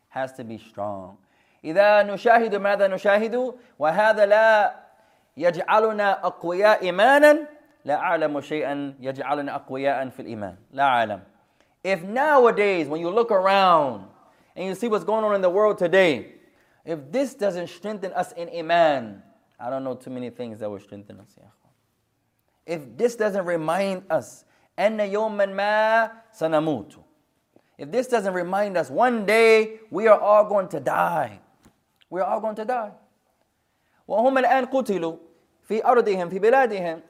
[0.08, 1.16] has to be strong.
[1.64, 4.79] إذا نشاهد ماذا نشاهد وهذا لا
[5.40, 7.48] يجعلنا أقوياء إيمانا
[7.84, 11.20] لا أعلم شيئا يجعلنا أقوياء في الإيمان لا أعلم
[11.84, 14.08] If nowadays when you look around
[14.56, 16.32] and you see what's going on in the world today,
[16.84, 19.22] if this doesn't strengthen us in Iman,
[19.60, 21.36] I don't know too many things that will strengthen us.
[22.66, 24.44] If this doesn't remind us,
[24.78, 26.96] أن يوما ما سنموت.
[27.78, 31.40] If this doesn't remind us, one day we are all going to die.
[32.10, 32.92] We are all going to die.
[34.08, 35.16] وهم الآن قتلوا
[35.70, 37.00] في أرضهم في بلادهم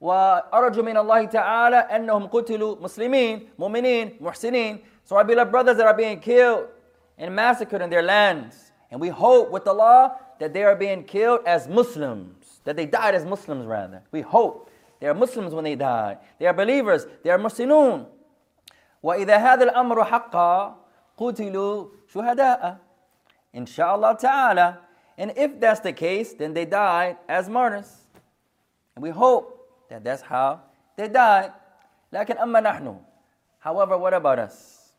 [0.00, 5.96] وأرجو من الله تعالى أنهم قتلوا مسلمين مؤمنين محسنين So our beloved brothers that are
[5.96, 6.66] being killed
[7.18, 8.72] and massacred in their lands.
[8.90, 13.14] And we hope with Allah that they are being killed as Muslims, that they died
[13.14, 14.02] as Muslims rather.
[14.12, 16.18] We hope they are Muslims when they die.
[16.38, 18.06] They are believers, they are Muslimun.
[19.02, 20.76] وإذا هذا الأمر حقا
[21.18, 22.76] قتلوا شهداء
[23.54, 24.76] إن شاء الله تعالى
[25.18, 28.02] And if that's the case, then they died as martyrs.
[28.96, 30.60] And we hope that that's how
[30.96, 31.52] they died.
[32.12, 32.96] لكن أما نحن
[33.60, 34.92] However, what about us?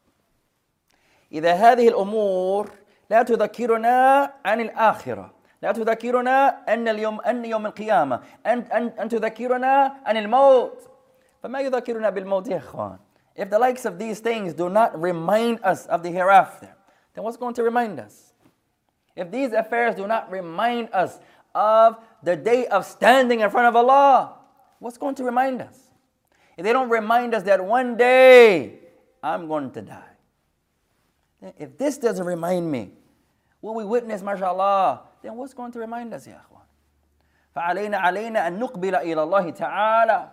[1.32, 2.72] إذا هذه الأمور
[3.10, 9.96] لا تذكرنا عن الآخرة لا تذكرنا أن اليوم أن يوم القيامة أن أن أن تذكرنا
[10.06, 10.89] عن الموت
[11.44, 12.98] فما يذكرنا بالموت يا إخوان
[13.36, 16.76] If the likes of these things do not remind us of the hereafter,
[17.16, 18.34] then what's going to remind us?
[19.16, 21.20] If these affairs do not remind us
[21.58, 24.36] of the day of standing in front of Allah,
[24.80, 25.80] what's going to remind us?
[26.58, 28.80] If they don't remind us that one day
[29.22, 30.13] I'm going to die.
[31.58, 32.92] If this doesn't remind me
[33.60, 36.62] what we witness, mashallah, then what's going to remind us, ya akhwan?
[37.56, 40.30] فعلينا علينا أن نقبل إلى الله تعالى.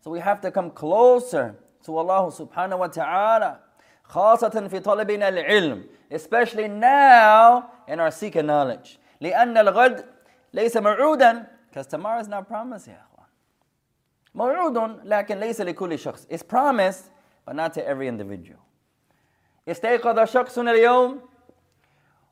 [0.00, 3.60] So we have to come closer to Allah subhanahu wa ta'ala.
[4.08, 10.04] خاصة في طلبنا العلم especially now in our seeking knowledge لأن الغد
[10.53, 11.47] ليس موعودا.
[11.69, 13.27] Because tomorrow is not promised يا أخوان.
[14.35, 16.25] موعود لكن ليس لكل شخص.
[16.25, 17.11] It's promised
[17.45, 18.59] but not to every individual.
[19.67, 21.21] استيقظ شخص اليوم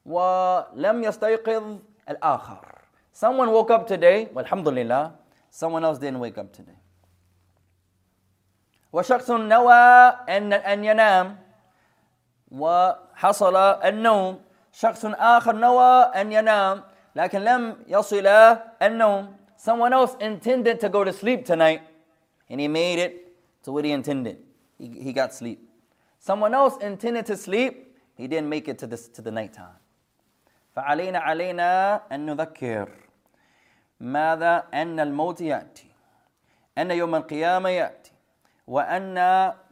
[0.05, 1.79] ولم يستيقظ
[2.09, 2.77] الآخر.
[3.13, 5.11] Someone woke up today والحمد لله
[5.51, 6.77] someone else didn't wake up today.
[8.93, 9.73] وشخص نوى
[10.29, 11.39] أن أن ينام
[12.51, 14.41] وحصل النوم.
[14.71, 16.83] شخص آخر نوى أن ينام
[17.16, 18.26] لكن لم يصل
[18.82, 21.82] النوم someone else intended to go to sleep tonight
[22.50, 23.14] and he made it
[23.62, 24.36] to what he intended
[24.78, 25.58] he, he got sleep
[26.18, 29.80] someone else intended to sleep he didn't make it to the, to the nighttime
[30.76, 32.88] فعلينا علينا أن نذكر
[34.00, 35.86] ماذا أن الموت يأتي
[36.78, 38.12] أن يوم القيامة يأتي
[38.66, 39.14] وأن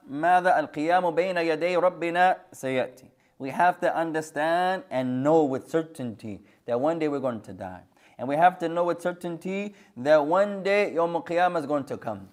[0.08, 6.80] ماذا القيام بين يدي ربنا سيأتي we have to understand and know with certainty that
[6.80, 7.82] one day we're going to die.
[8.16, 11.96] And we have to know with certainty that one day Yom Qiyamah is going to
[11.96, 12.28] come.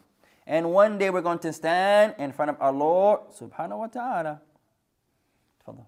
[0.46, 4.42] And one day we're going to stand in front of our Lord subhanahu wa ta'ala.
[5.66, 5.86] تفضل.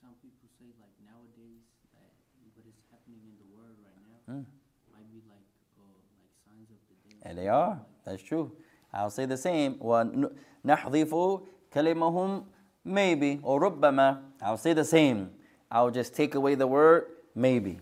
[0.00, 1.64] Some people say like nowadays
[1.94, 2.12] that
[2.54, 4.44] what is happening in the world right now
[4.92, 5.44] might be like
[5.78, 5.84] uh,
[6.16, 7.16] like signs of the day.
[7.22, 7.80] And they are.
[8.04, 8.52] That's true.
[8.92, 9.76] I'll say the same.
[9.76, 12.44] وَنَحْضِفُ كَلِمَهُمْ
[12.84, 15.30] maybe or ربما I'll say the same.
[15.70, 17.80] I'll just take away the word maybe.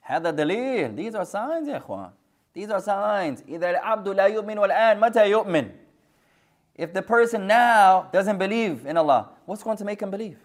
[0.00, 0.96] هذا دليل.
[0.96, 2.10] These are signs يا إخوان.
[2.54, 3.42] These are signs.
[3.48, 5.70] إذا العبد لا يؤمن والآن متى يؤمن?
[6.76, 10.38] If the person now doesn't believe in Allah, what's going to make him believe?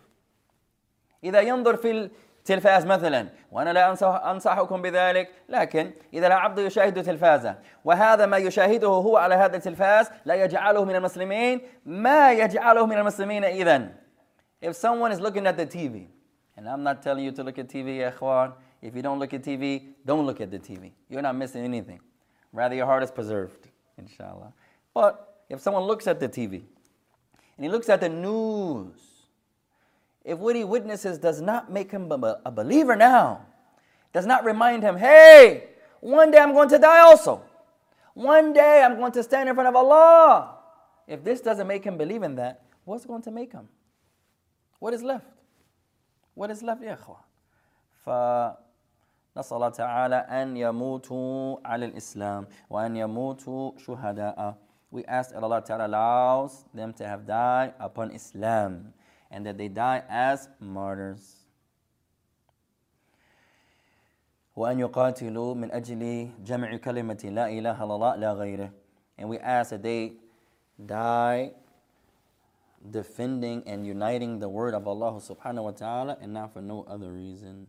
[1.23, 7.59] إذا ينظر في التلفاز مثلا وأنا لا أنصح أنصحكم بذلك لكن إذا العبد يشاهد تلفازا
[7.85, 13.43] وهذا ما يشاهده هو على هذا التلفاز لا يجعله من المسلمين ما يجعله من المسلمين
[13.43, 13.87] إذا
[14.60, 16.06] if someone is looking at the TV,
[16.56, 19.42] and I'm not telling you to look at TV, ikhwan, if you don't look at
[19.42, 20.92] TV, don't look at the TV.
[21.08, 22.00] You're not missing anything.
[22.52, 24.52] Rather, your heart is preserved, inshallah.
[24.92, 26.62] But if someone looks at the TV
[27.56, 28.92] and he looks at the news,
[30.24, 33.46] if what he witnesses does not make him a believer now,
[34.12, 35.68] does not remind him, hey,
[36.00, 37.42] one day I'm going to die also.
[38.14, 40.56] One day I'm going to stand in front of Allah.
[41.06, 43.68] If this doesn't make him believe in that, what's going to make him?
[44.79, 45.25] What is left?
[46.35, 47.17] What is left, يا إخوة؟
[48.05, 54.55] فنسأل الله تعالى أن يموتوا على الإسلام وأن يموتوا شهداء.
[54.91, 58.93] We ask that Allah Ta'ala allows them to have died upon Islam
[59.31, 61.47] and that they die as martyrs.
[64.55, 68.71] وأن يقاتلوا من أجل جمع كلمة لا إله إلا الله لا غيره.
[69.17, 70.13] And we ask that they
[70.85, 71.51] die
[72.91, 77.11] defending and uniting the word of Allah subhanahu wa ta'ala and not for no other
[77.11, 77.67] reason.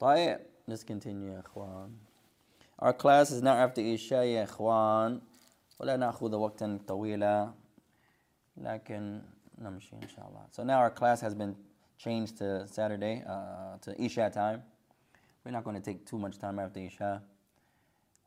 [0.00, 1.90] طيب, let's continue يا إخوان.
[2.78, 5.20] Our class is now after Isha يا إخوان.
[5.80, 7.52] ولا نأخذ وقتا طويلا
[8.56, 9.22] لكن
[9.58, 10.46] نمشي إن شاء الله.
[10.52, 11.54] So now our class has been
[11.98, 14.62] changed to Saturday, uh, to Isha time.
[15.44, 17.22] We're not going to take too much time after Isha.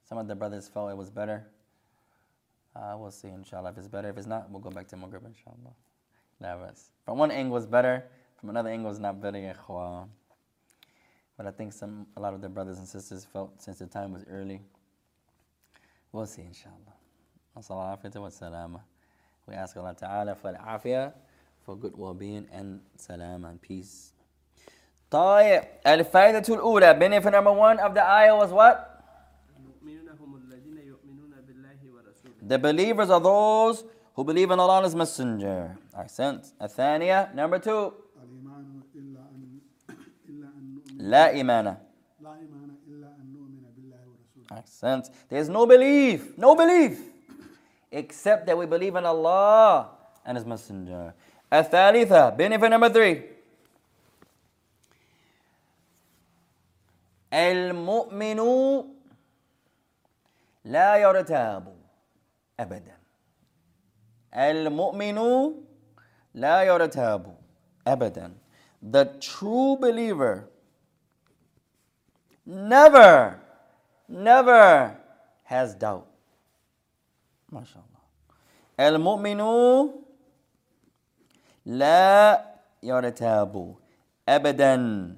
[0.07, 1.47] Some of the brothers felt it was better.
[2.75, 3.71] Uh, we'll see, inshallah.
[3.71, 5.73] If it's better, if it's not, we'll go back to Maghrib, inshallah.
[6.39, 6.91] Nervous.
[7.03, 8.05] From one angle, it's better.
[8.39, 10.07] From another angle, it's not better, ya ikhwan.
[11.35, 14.13] But I think some, a lot of the brothers and sisters felt since the time
[14.13, 14.61] was early.
[16.11, 16.95] We'll see, inshallah.
[17.57, 18.81] As-salatu wa salama.
[19.47, 21.13] We ask Allah Ta'ala for al-afiyah,
[21.61, 24.13] for good well-being and salam and peace.
[25.11, 28.92] طيب الفائدة الأولى benefit number one of the ayah was what?
[32.43, 33.83] The believers are those
[34.15, 35.77] who believe in Allah and His Messenger.
[35.97, 36.51] Ahsant.
[36.61, 39.59] الثانية number two الإيمان إلا أن
[40.29, 41.65] إلا أن نؤمن لا إيمان
[42.21, 45.09] لا إيمان إلا أن نؤمن بالله ورسوله Ahsant.
[45.29, 46.99] There's no belief, no belief,
[47.91, 49.89] except that we believe in Allah
[50.25, 51.13] and His Messenger.
[51.53, 53.23] الثالثة benefit number three
[57.33, 58.39] المؤمن
[60.65, 61.72] لا يرتاب
[62.59, 62.97] أبدا
[64.33, 65.19] المؤمن
[66.33, 67.35] لا يرتاب
[67.87, 68.33] أبدا
[68.81, 70.47] The true believer
[72.45, 73.39] never,
[74.07, 74.95] never
[75.43, 76.07] has doubt.
[77.51, 77.99] ما شاء الله.
[78.87, 79.41] المؤمن
[81.65, 82.45] لا
[82.83, 83.75] يرتاب
[84.29, 85.15] أبدا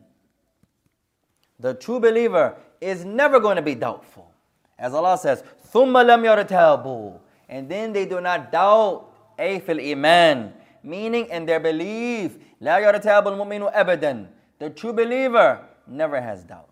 [1.59, 4.32] The true believer is never going to be doubtful.
[4.80, 7.19] As Allah says, ثُمَّ لَمْ يَرْتَابُوا
[7.49, 10.51] And then they do not doubt أي في الإيمان
[10.84, 14.28] Meaning in their belief لا يرتاب المؤمن أبدا
[14.59, 16.69] The true believer never has doubt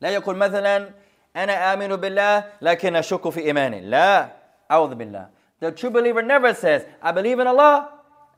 [0.00, 0.90] لا يقول مثلا
[1.36, 4.28] أنا آمن بالله لكن أشك في إيماني لا
[4.70, 5.28] أعوذ بالله
[5.60, 7.88] The true believer never says I believe in Allah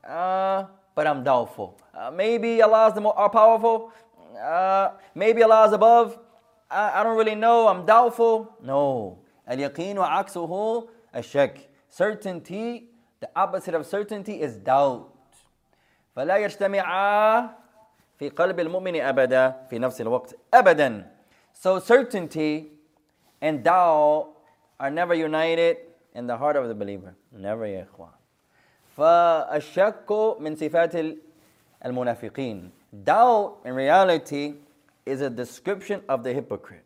[0.07, 3.91] uh, but I'm doubtful uh, maybe Allah is the more powerful
[4.41, 6.17] uh, maybe Allah is above
[6.71, 9.17] I, I don't really know I'm doubtful no
[9.49, 12.83] اليقين عكسه الشك certainty
[13.21, 15.13] the opposite of certainty is doubt
[16.15, 17.49] فلا يجتمعا
[18.19, 21.17] في قلب المؤمن أبدا في نفس الوقت أبدا
[21.53, 22.67] So certainty
[23.41, 24.27] and doubt
[24.79, 25.77] are never united
[26.13, 27.15] in the heart of the believer.
[27.31, 28.11] Never يا إخوان.
[28.97, 30.93] فالشك من صفات
[31.85, 32.71] المنافقين.
[33.03, 34.53] Doubt in reality
[35.05, 36.83] is a description of the hypocrite.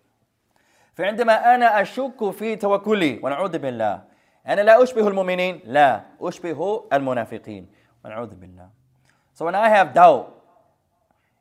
[0.95, 4.01] فعندما أنا أشك في توكلي ونعوذ بالله
[4.46, 7.66] أنا لا أشبه المؤمنين لا أشبه المنافقين
[8.04, 8.68] ونعوذ بالله
[9.34, 10.36] So when I have doubt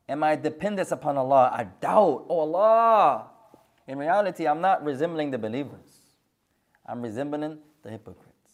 [0.10, 3.28] in my dependence upon Allah, I doubt, oh Allah.
[3.88, 6.12] In reality, I'm not resembling the believers.
[6.86, 8.52] I'm resembling the hypocrites.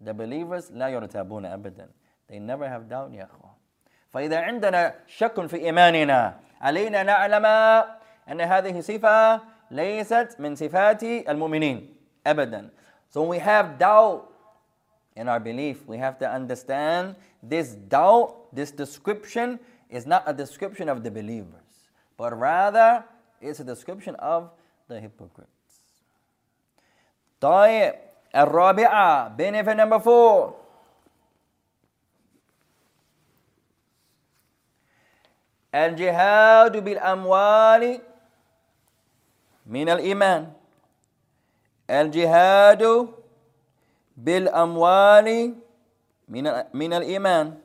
[0.00, 1.88] The believers لا يرتابون أبدا.
[2.28, 3.54] They never have doubt يا أخوان.
[4.10, 7.46] فإذا عندنا شك في إيماننا علينا نعلم
[8.30, 9.40] أن هذه صفة
[9.70, 11.94] ليست من صفات المؤمنين
[12.26, 12.70] أبدا.
[13.09, 14.29] So when we have doubt
[15.15, 19.59] in our belief, we have to understand this doubt, this description
[19.89, 23.03] is not a description of the believers, but rather
[23.41, 24.49] it's a description of
[24.87, 25.49] the hypocrites.
[27.41, 27.93] طيب
[28.35, 30.55] الرابعة benefit number four
[35.75, 38.01] الجهاد بالأموال
[39.65, 40.53] من الإيمان
[41.89, 42.83] الجهاد
[44.17, 45.55] بالأموال
[46.27, 46.43] من
[46.73, 47.59] من الإيمان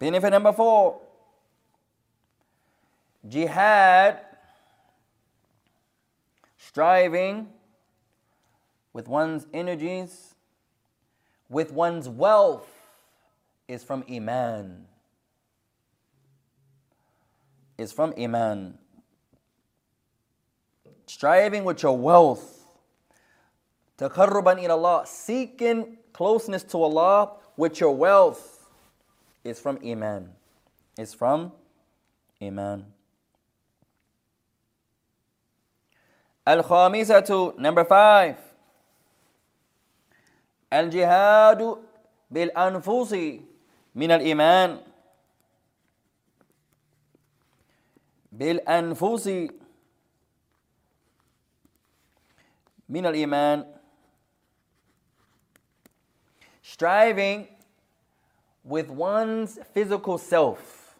[0.00, 0.96] Benefit number four
[3.28, 4.18] jihad,
[6.56, 7.48] striving
[8.92, 10.34] with one's energies,
[11.48, 12.68] with one's wealth,
[13.68, 14.86] is from Iman.
[17.77, 18.77] is from Iman.
[21.07, 22.63] Striving with your wealth.
[23.97, 24.99] Taqarruban ila Allah.
[25.05, 28.67] Seeking closeness to Allah with your wealth
[29.43, 30.31] is from Iman.
[30.97, 31.51] Is from
[32.41, 32.85] Iman.
[36.47, 38.37] Al Khamisatu, number five.
[40.71, 41.79] Al Jihadu
[42.31, 43.41] bil Anfusi
[43.93, 44.79] min al Iman.
[48.34, 49.28] بالأنفس
[52.88, 53.80] من الإيمان
[56.62, 57.48] striving
[58.64, 60.98] with one's physical self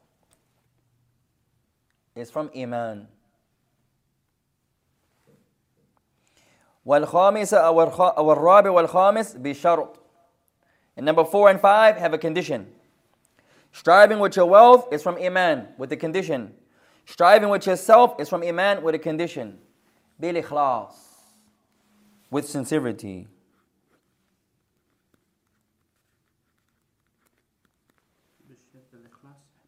[2.16, 3.08] is from Iman.
[6.86, 9.96] والخامس أو الرابع والخامس بشرط.
[10.96, 12.72] And number four and five have a condition.
[13.72, 16.54] Striving with your wealth is from Iman with the condition.
[17.05, 19.59] Striving with yourself is from iman with a condition.
[20.19, 20.93] Bil ikhlas.
[22.31, 23.27] With sincerity.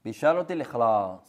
[0.05, 1.19] Bisharat al-ikhlas.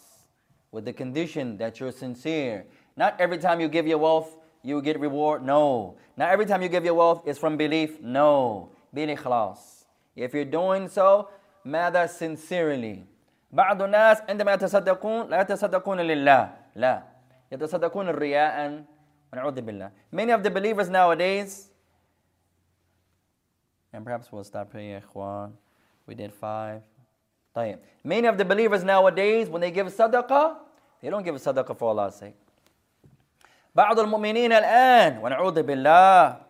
[0.70, 2.66] With the condition that you're sincere.
[2.96, 5.44] Not every time you give your wealth, you get reward.
[5.44, 5.96] No.
[6.16, 8.00] Not every time you give your wealth, it's from belief.
[8.00, 8.70] No.
[8.94, 9.84] Bil ikhlas.
[10.14, 11.28] If you're doing so,
[11.64, 13.07] matter sincerely.
[13.50, 16.54] بعض الناس عندما يتصدقون لا يتصدقون لله.
[16.74, 17.02] لا.
[17.52, 18.84] يتصدقون رياء
[19.32, 19.90] ونعوذ بالله.
[20.12, 21.70] Many of the believers nowadays,
[23.92, 25.52] and perhaps we'll stop here, إخوان.
[26.06, 26.82] We did five.
[27.54, 27.78] طيب.
[28.04, 30.56] Many of the believers nowadays, when they give sadaqah,
[31.00, 32.36] they don't give sadaqah for Allah's sake.
[33.74, 36.47] بعض المؤمنين الآن ونعوذ بالله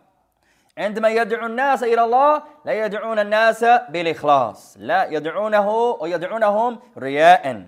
[0.78, 5.68] عندما يدعو الناس إلى الله لا يدعون الناس بالإخلاص لا يدعونه
[6.00, 7.66] ويدعونهم رياء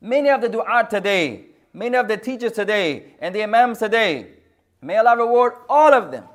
[0.00, 4.28] Many of the du'at today, many of the teachers today, and the imams today,
[4.82, 6.28] may Allah reward all of them.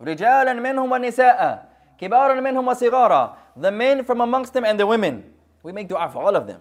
[0.00, 5.22] رجالا منهم ونساء كبارا منهم وصغارا the men from amongst them and the women
[5.62, 6.60] we make dua for all of them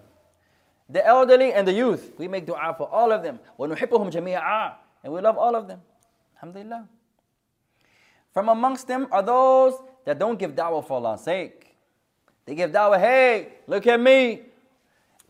[0.89, 4.73] the elderly and the youth we make dua for all of them ونحبهم جميعا
[5.03, 5.79] and we love all of them
[6.35, 6.92] الحمد لله
[8.33, 9.73] From amongst them are those
[10.05, 11.75] that don't give da'wah for Allah's sake.
[12.45, 14.43] They give da'wah, hey, look at me.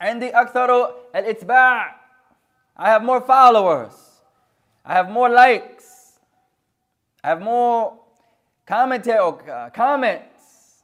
[0.01, 1.91] عندي أكثر الإتباع.
[2.78, 4.22] I have more followers.
[4.86, 6.20] I have more likes.
[7.24, 7.99] I have more
[8.66, 10.84] commentary or uh, comments.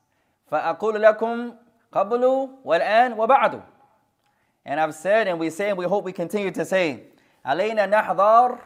[0.52, 1.56] فأقول لكم
[1.94, 3.62] قبل والآن وبعد.
[4.66, 7.04] And I've said and we say and we hope we continue to say
[7.46, 8.58] علينا نحذر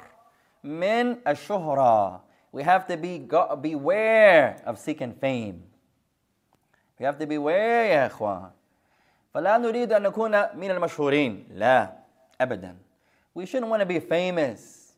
[0.63, 2.21] من الشهرة.
[2.53, 5.61] We have to be go- beware of seeking fame.
[6.99, 8.51] We have to beware يا إخوان.
[9.33, 11.47] فلا نريد أن نكون من المشهورين.
[11.53, 11.89] لا
[12.41, 12.75] أبدا.
[13.39, 14.93] We shouldn't want to be famous.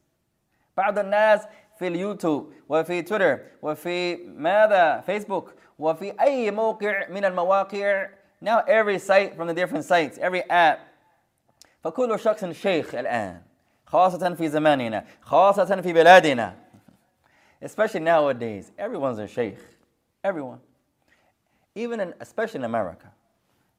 [0.77, 1.41] بعض الناس
[1.79, 8.07] في اليوتيوب وفي تويتر وفي ماذا فيسبوك وفي أي موقع من المواقع
[8.45, 10.79] now every site from the different sites every app
[11.83, 13.41] فكل شخص شيخ الآن
[13.85, 16.55] خاصة في زماننا خاصة في بلادنا
[17.61, 19.57] especially nowadays everyone's a sheikh
[20.23, 20.59] everyone
[21.75, 23.11] even in, especially in America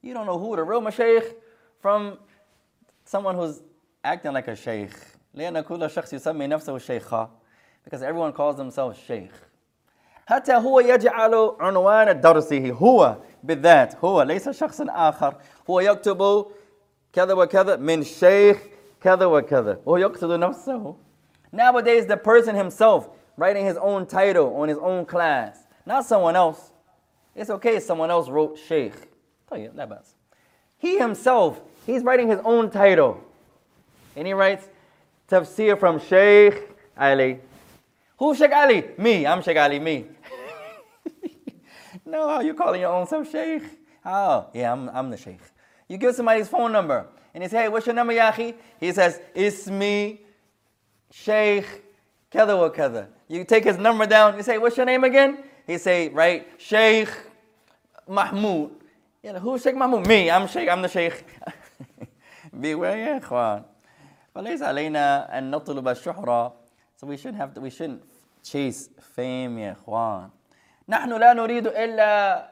[0.03, 1.35] you don't know who the real mashaykh
[1.81, 2.19] from
[3.05, 3.63] someone who's
[4.05, 4.95] acting like a sheikh
[5.35, 7.31] لأن كل شخص يسمي نفسه شيخا
[7.85, 9.33] because everyone calls themselves sheikh
[10.27, 15.35] حتى هو يجعل عنوان درسه هو بالذات هو ليس شخص آخر
[15.71, 16.47] هو يكتب
[17.13, 18.63] كذا وكذا من شيخ
[19.01, 20.97] كذا وكذا وهو يقصد نفسه
[21.53, 26.72] Nowadays the person himself writing his own title on his own class, not someone else.
[27.36, 28.94] It's okay if someone else wrote Sheikh.
[30.80, 33.24] He himself, he's writing his own title.
[34.16, 34.68] And he writes
[35.30, 36.68] tafsir from Sheikh
[36.98, 37.40] Ali.
[38.18, 38.84] Who's Sheikh Ali?
[38.98, 39.26] Me.
[39.26, 40.06] I'm Sheikh Ali, me.
[42.06, 43.64] no, how you calling your own self Sheikh?
[44.04, 44.50] How?
[44.54, 45.40] Yeah, I'm, I'm the Sheikh.
[45.88, 48.56] You give somebody his phone number and he says, hey, what's your number, Yahi?
[48.80, 50.18] He says, Ismi
[51.12, 51.84] Sheikh
[52.32, 53.08] Kada wa Kada.
[53.29, 54.37] You take his number down.
[54.37, 55.39] You say, what's your name again?
[55.67, 57.09] He say, right, Sheikh
[58.09, 58.71] Mahmoud.
[59.23, 60.07] Yeah, who's Sheikh Mahmoud?
[60.07, 60.31] Me.
[60.31, 60.69] I'm Sheikh.
[60.69, 61.25] I'm the Sheikh.
[62.61, 63.63] Beware, يا إخوان.
[64.35, 66.53] فليس علينا أن نطلب الشهرة
[66.97, 68.03] so we shouldn't have to, we shouldn't
[68.43, 70.31] chase fame يا إخوان
[70.89, 72.49] نحن لا نريد إلا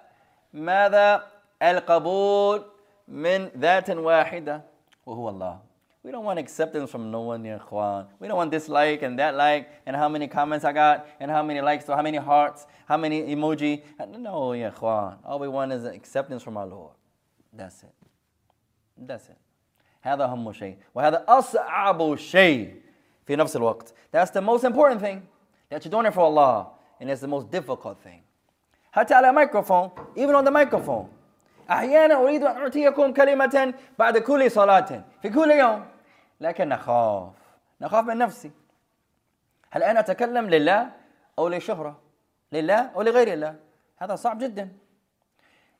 [0.53, 1.22] ماذا
[1.62, 2.64] القبول
[3.09, 4.62] من ذات واحدة
[5.07, 5.59] وهو الله
[6.05, 9.18] we don't want acceptance from no one يا إخوان we don't want this like and
[9.18, 12.16] that like and how many comments I got and how many likes or how many
[12.16, 13.83] hearts how many emoji
[14.18, 16.95] no يا إخوان all we want is acceptance from our Lord
[17.53, 17.95] that's it
[18.97, 19.37] that's it
[20.03, 22.74] هذا أهم شيء وهذا أصعب شيء
[23.26, 25.28] في نفس الوقت That's the most important thing
[25.68, 26.68] that you're doing it for Allah
[27.01, 28.22] and it's the most difficult thing
[28.93, 31.09] حتى على microphone even on the microphone
[31.70, 35.85] أحيانا أريد أن أعطيكم كلمة بعد كل صلاة في كل يوم
[36.42, 37.34] لكن نخاف
[37.82, 38.52] نخاف من نفسي
[39.72, 40.92] هل أنا أتكلم لله
[41.40, 42.00] أو للشهرة
[42.52, 43.56] لله أو لغير الله
[43.98, 44.70] هذا صعب جدا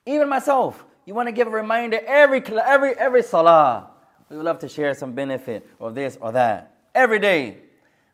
[0.08, 3.89] Even myself you want to give a reminder every every every salah
[4.30, 7.58] we would love to share some benefit of this or that every day.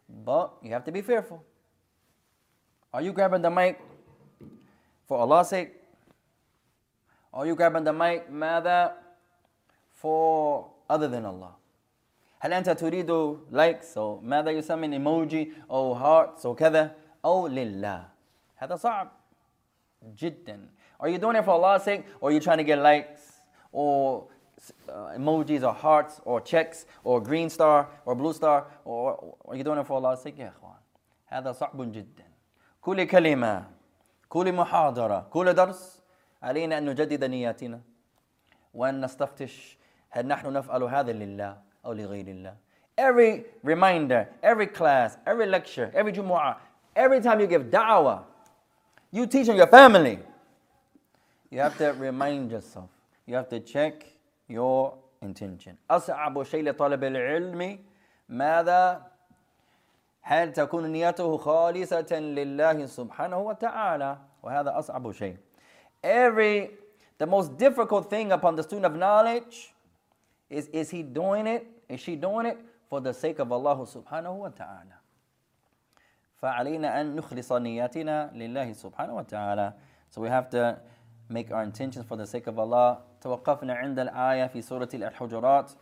[0.09, 1.43] But you have to be fearful.
[2.93, 3.79] Are you grabbing the mic
[5.07, 5.71] for Allah's sake?
[7.33, 8.91] Are you grabbing the mic ماذا
[9.93, 11.55] for other than Allah?
[12.43, 13.11] هل أنت تريد
[13.51, 18.09] لايكس أو ماذا يسمى ايموجي أو هارتس أو كذا أو لله.
[18.55, 19.11] هذا صعب
[20.03, 20.69] جدا.
[20.99, 23.41] Are you doing it for Allah's sake or are you trying to get likes?
[23.71, 24.27] Or
[25.15, 28.65] emojis or hearts or checks or green star or blue star?
[28.85, 30.81] Or are you doing it for Allah's sake يا إخوان?
[31.27, 32.25] هذا صعب جدا.
[32.81, 33.63] كل كلمة
[34.29, 36.01] كل محاضرة كل درس
[36.43, 37.81] علينا أن نجدد نياتنا
[38.73, 39.77] وأن نستفتش
[40.09, 41.70] هل نحن نفعل هذا لله.
[41.84, 42.54] أو لغير الله
[42.98, 46.56] Every reminder, every class, every lecture, every Jumu'ah,
[46.94, 48.22] every time you give da'wah,
[49.12, 50.18] you teaching your family,
[51.50, 52.88] you have to remind yourself.
[53.26, 54.06] You have to check
[54.48, 55.76] your intention.
[55.90, 57.78] أصعب شيء لطالب العلم
[58.28, 59.02] ماذا؟
[60.22, 65.36] هل تكون نيته خالصة لله سبحانه وتعالى وهذا أصعب شيء.
[66.02, 66.70] Every
[67.18, 69.74] the most difficult thing upon the student of knowledge
[70.50, 71.66] is is he doing it?
[71.88, 72.58] Is she doing it
[72.88, 74.96] for the sake of Allah سبحانه وتعالى?
[76.42, 79.72] فعلينا أن نخلص نياتنا لله سبحانه وتعالى.
[80.10, 80.78] So we have to
[81.28, 82.98] make our intentions for the sake of Allah.
[83.20, 85.72] توقفنا عند الآية في سورة الحجرات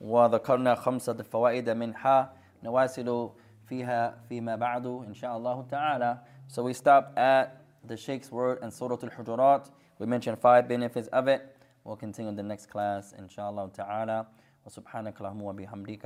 [0.00, 2.32] وذكرنا خمسة فوائد منها
[2.62, 3.30] نواصل
[3.66, 6.18] فيها فيما بعد إن شاء الله تعالى.
[6.48, 9.70] So we stopped at the Sheikh's word and Surah Al-Hujurat.
[9.98, 11.53] We mentioned five benefits of it.
[11.85, 14.25] We'll continue in the next class, inshallah ta'ala.
[14.65, 16.05] وسبحانك اللهم وبحمدك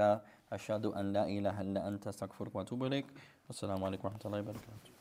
[0.52, 3.08] أشهد أن لا إله إلا أنت أستغفرك وأتوب إليك
[3.48, 4.92] والسلام عليكم ورحمة الله وبركاته